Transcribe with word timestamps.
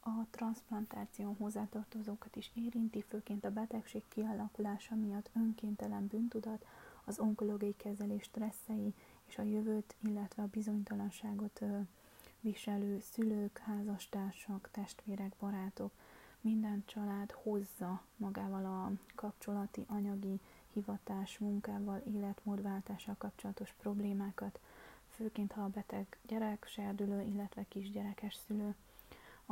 A 0.00 0.26
transplantáció 0.30 1.34
hozzátartozókat 1.38 2.36
is 2.36 2.50
érinti, 2.54 3.04
főként 3.08 3.44
a 3.44 3.50
betegség 3.50 4.02
kialakulása 4.08 4.94
miatt 4.94 5.30
önkéntelen 5.34 6.06
bűntudat, 6.06 6.64
az 7.04 7.18
onkológiai 7.18 7.74
kezelés 7.76 8.22
stresszei 8.22 8.94
és 9.24 9.38
a 9.38 9.42
jövőt, 9.42 9.94
illetve 9.98 10.42
a 10.42 10.50
bizonytalanságot 10.50 11.62
viselő 12.40 13.00
szülők, 13.00 13.58
házastársak, 13.58 14.68
testvérek, 14.72 15.32
barátok, 15.38 15.92
minden 16.40 16.82
család 16.86 17.30
hozza 17.30 18.02
magával 18.16 18.64
a 18.64 18.92
kapcsolati, 19.14 19.84
anyagi, 19.88 20.40
hivatás, 20.72 21.38
munkával, 21.38 22.02
életmódváltással 22.04 23.14
kapcsolatos 23.18 23.74
problémákat, 23.78 24.60
főként 25.08 25.52
ha 25.52 25.62
a 25.62 25.68
beteg 25.68 26.18
gyerek, 26.26 26.66
serdülő, 26.68 27.22
illetve 27.22 27.64
kisgyerekes 27.68 28.34
szülő. 28.46 28.74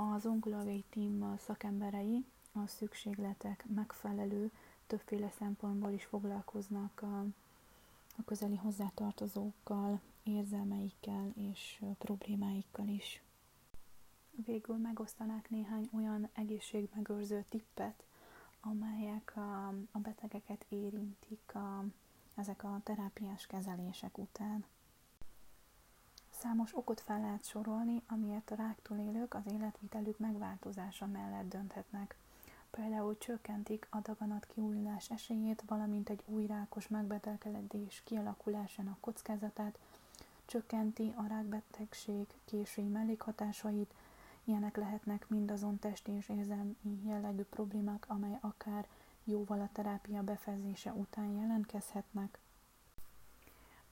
Az 0.00 0.26
onkológiai 0.26 0.84
tím 0.90 1.38
szakemberei 1.38 2.24
a 2.52 2.66
szükségletek 2.66 3.64
megfelelő, 3.74 4.50
többféle 4.86 5.30
szempontból 5.38 5.90
is 5.90 6.04
foglalkoznak 6.04 7.02
a, 7.02 7.20
a 8.16 8.22
közeli 8.24 8.56
hozzátartozókkal, 8.56 10.00
érzelmeikkel 10.22 11.32
és 11.36 11.82
problémáikkal 11.98 12.86
is. 12.86 13.22
Végül 14.44 14.76
megosztanák 14.76 15.50
néhány 15.50 15.88
olyan 15.92 16.28
egészségmegőrző 16.32 17.44
tippet, 17.48 18.04
amelyek 18.60 19.36
a, 19.36 19.68
a 19.68 19.98
betegeket 19.98 20.66
érintik 20.68 21.54
a, 21.54 21.84
ezek 22.34 22.64
a 22.64 22.80
terápiás 22.84 23.46
kezelések 23.46 24.18
után. 24.18 24.64
Számos 26.42 26.76
okot 26.76 27.00
fel 27.00 27.20
lehet 27.20 27.44
sorolni, 27.44 28.02
amiért 28.08 28.50
a 28.50 28.54
ráktól 28.54 28.98
élők 28.98 29.34
az 29.34 29.52
életvitelük 29.52 30.18
megváltozása 30.18 31.06
mellett 31.06 31.48
dönthetnek. 31.48 32.16
Például 32.70 33.18
csökkentik 33.18 33.86
a 33.90 33.98
daganat 33.98 34.46
kiújulás 34.46 35.10
esélyét, 35.10 35.62
valamint 35.66 36.08
egy 36.08 36.22
új 36.26 36.46
rákos 36.46 36.88
megbetegedés 36.88 38.02
kialakulásának 38.04 39.00
kockázatát, 39.00 39.78
csökkenti 40.44 41.12
a 41.16 41.26
rákbetegség 41.26 42.26
késői 42.44 42.88
mellékhatásait, 42.88 43.94
ilyenek 44.44 44.76
lehetnek 44.76 45.28
mindazon 45.28 45.78
testi 45.78 46.10
és 46.10 46.28
érzelmi 46.28 46.76
jellegű 47.04 47.42
problémák, 47.42 48.04
amely 48.08 48.38
akár 48.40 48.86
jóval 49.24 49.60
a 49.60 49.68
terápia 49.72 50.22
befejezése 50.22 50.92
után 50.92 51.30
jelentkezhetnek. 51.30 52.38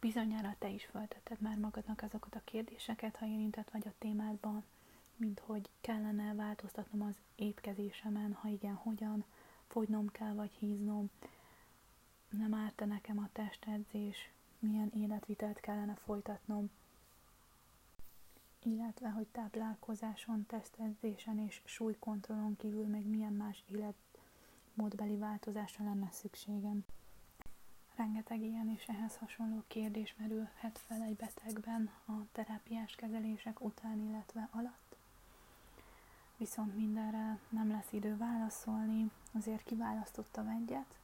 Bizonyára 0.00 0.54
te 0.58 0.68
is 0.68 0.84
feltetted 0.84 1.40
már 1.40 1.58
magadnak 1.58 2.02
azokat 2.02 2.34
a 2.34 2.40
kérdéseket, 2.44 3.16
ha 3.16 3.26
érintett 3.26 3.70
vagy 3.70 3.86
a 3.86 3.94
témádban, 3.98 4.64
mint 5.16 5.40
hogy 5.40 5.70
kellene 5.80 6.34
változtatnom 6.34 7.02
az 7.02 7.16
étkezésemen, 7.34 8.32
ha 8.32 8.48
igen, 8.48 8.74
hogyan, 8.74 9.24
fogynom 9.66 10.08
kell 10.08 10.32
vagy 10.34 10.52
híznom, 10.52 11.10
nem 12.30 12.54
árt 12.54 12.86
nekem 12.86 13.18
a 13.18 13.28
testedzés, 13.32 14.30
milyen 14.58 14.92
életvitelt 14.94 15.60
kellene 15.60 15.94
folytatnom, 15.94 16.70
illetve 18.62 19.10
hogy 19.10 19.26
táplálkozáson, 19.26 20.46
tesztedzésen 20.46 21.38
és 21.38 21.60
súlykontrollon 21.64 22.56
kívül 22.56 22.86
még 22.86 23.06
milyen 23.06 23.32
más 23.32 23.64
életmódbeli 23.66 25.16
változásra 25.16 25.84
lenne 25.84 26.08
szükségem. 26.12 26.84
Rengeteg 27.96 28.42
ilyen 28.42 28.68
és 28.68 28.84
ehhez 28.86 29.16
hasonló 29.16 29.62
kérdés 29.66 30.14
merülhet 30.18 30.78
fel 30.86 31.02
egy 31.02 31.16
betegben 31.16 31.90
a 32.06 32.12
terápiás 32.32 32.94
kezelések 32.94 33.64
után, 33.64 34.00
illetve 34.00 34.48
alatt. 34.52 34.96
Viszont 36.36 36.76
mindenre 36.76 37.38
nem 37.48 37.70
lesz 37.70 37.92
idő 37.92 38.16
válaszolni, 38.16 39.10
azért 39.32 39.62
kiválasztottam 39.62 40.48
egyet, 40.48 40.98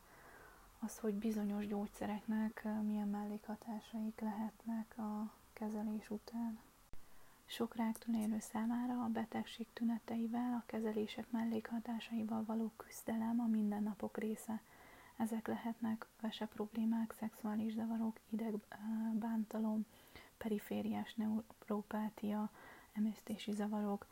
az, 0.79 0.99
hogy 0.99 1.15
bizonyos 1.15 1.67
gyógyszereknek 1.67 2.69
milyen 2.83 3.09
mellékhatásaik 3.09 4.21
lehetnek 4.21 4.99
a 4.99 5.31
kezelés 5.53 6.11
után. 6.11 6.59
Sok 7.47 7.77
ráktól 7.77 8.15
élő 8.15 8.39
számára 8.41 9.05
a 9.05 9.09
betegség 9.09 9.67
tüneteivel, 9.73 10.53
a 10.53 10.63
kezelések 10.67 11.31
mellékhatásaival 11.31 12.45
való 12.45 12.71
küzdelem 12.77 13.41
a 13.41 13.47
mindennapok 13.47 14.19
része. 14.19 14.61
Ezek 15.23 15.47
lehetnek 15.47 16.07
vese 16.21 16.47
problémák, 16.47 17.15
szexuális 17.19 17.73
zavarok, 17.73 18.21
idegbántalom, 18.31 19.87
perifériás 20.37 21.15
neuropátia, 21.15 22.51
emésztési 22.93 23.53
zavarok. 23.53 24.07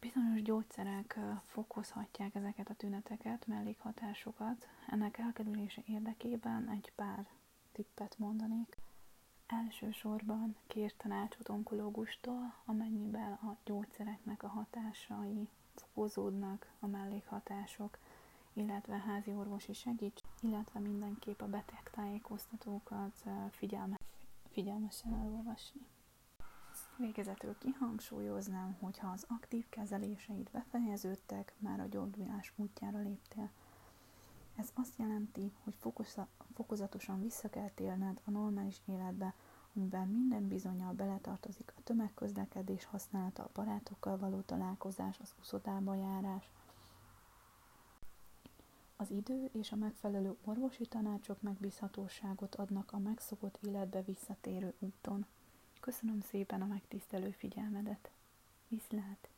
Bizonyos 0.00 0.42
gyógyszerek 0.42 1.18
fokozhatják 1.44 2.34
ezeket 2.34 2.68
a 2.68 2.74
tüneteket, 2.74 3.46
mellékhatásokat. 3.46 4.68
Ennek 4.86 5.18
elkerülése 5.18 5.82
érdekében 5.86 6.68
egy 6.68 6.92
pár 6.94 7.26
tippet 7.72 8.18
mondanék. 8.18 8.76
Elsősorban 9.46 10.56
kér 10.66 10.94
tanácsot 10.96 11.48
onkológustól, 11.48 12.54
amennyiben 12.64 13.32
a 13.32 13.56
gyógyszereknek 13.64 14.42
a 14.42 14.48
hatásai 14.48 15.48
fokozódnak, 15.74 16.72
a 16.80 16.86
mellékhatások, 16.86 17.98
illetve 18.52 18.96
házi 18.96 19.32
orvosi 19.32 19.72
segíts, 19.72 20.22
illetve 20.40 20.80
mindenképp 20.80 21.40
a 21.40 21.48
betegtájékoztatókat 21.48 23.24
figyelme, 23.50 23.98
figyelmesen 24.50 25.12
elolvasni. 25.14 25.80
Végezetül 26.96 27.58
kihangsúlyoznám, 27.58 28.76
hogy 28.80 28.98
ha 28.98 29.08
az 29.08 29.24
aktív 29.28 29.68
kezeléseid 29.68 30.50
befejeződtek, 30.50 31.52
már 31.58 31.80
a 31.80 31.86
gyógyulás 31.86 32.52
útjára 32.56 32.98
léptél. 32.98 33.50
Ez 34.56 34.68
azt 34.74 34.98
jelenti, 34.98 35.52
hogy 35.64 35.76
fokozatosan 36.54 37.22
vissza 37.22 37.48
kell 37.48 37.70
térned 37.74 38.20
a 38.24 38.30
normális 38.30 38.80
életbe, 38.84 39.34
amiben 39.76 40.08
minden 40.08 40.48
bizonyal 40.48 40.92
beletartozik 40.92 41.72
a 41.76 41.82
tömegközlekedés 41.84 42.84
használata, 42.84 43.42
a 43.42 43.50
barátokkal 43.52 44.16
való 44.18 44.40
találkozás, 44.40 45.18
az 45.18 45.34
uszodába 45.40 45.94
járás. 45.94 46.50
Az 49.00 49.10
idő 49.10 49.48
és 49.52 49.72
a 49.72 49.76
megfelelő 49.76 50.36
orvosi 50.44 50.86
tanácsok 50.86 51.42
megbízhatóságot 51.42 52.54
adnak 52.54 52.92
a 52.92 52.98
megszokott 52.98 53.58
életbe 53.66 54.02
visszatérő 54.02 54.74
úton. 54.78 55.26
Köszönöm 55.80 56.20
szépen 56.20 56.62
a 56.62 56.66
megtisztelő 56.66 57.30
figyelmedet. 57.30 58.10
Viszlát! 58.68 59.28